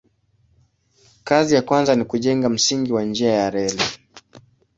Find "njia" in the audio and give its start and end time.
3.03-3.31